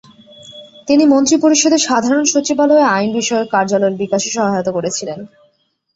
তিনি 0.87 1.03
মন্ত্রিপরিষদের 1.05 1.81
সাধারণ 1.87 2.23
সচিবালয়ে 2.25 2.89
আইন 2.95 3.09
বিষয়ক 3.13 3.47
কার্যালয়ের 3.51 3.99
বিকাশে 4.01 4.29
সহায়তা 4.31 4.71
করেছিলেন। 4.71 5.19